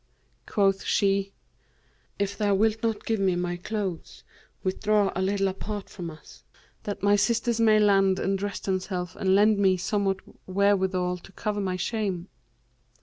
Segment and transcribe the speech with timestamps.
[0.47, 1.31] Quoth she,
[2.17, 4.23] 'If thou wilt not give me my clothes
[4.63, 6.43] withdraw a little apart from us,
[6.85, 11.61] that my sisters may land and dress themselves and lend me somewhat wherewithal to cover
[11.61, 12.29] my shame.'